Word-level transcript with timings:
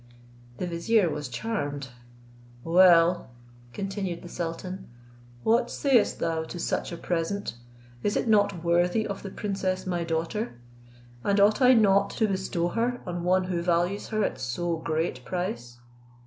The 0.57 0.65
vizier 0.65 1.11
was 1.11 1.27
charmed. 1.29 1.89
"Well," 2.63 3.29
continued 3.71 4.23
the 4.23 4.29
sultan, 4.29 4.87
"what 5.43 5.69
sayst 5.69 6.17
thou 6.17 6.41
to 6.43 6.57
such 6.57 6.91
a 6.91 6.97
present? 6.97 7.53
Is 8.01 8.15
it 8.17 8.27
not 8.27 8.63
worthy 8.63 9.05
of 9.05 9.21
the 9.21 9.29
princess 9.29 9.85
my 9.85 10.03
daughter? 10.03 10.55
And 11.23 11.39
ought 11.39 11.61
I 11.61 11.75
not 11.75 12.09
to 12.17 12.27
bestow 12.27 12.69
her 12.69 13.01
on 13.05 13.21
one 13.23 13.43
who 13.43 13.61
values 13.61 14.07
her 14.07 14.23
at 14.23 14.39
so 14.39 14.77
great 14.77 15.23
price?" 15.23 15.77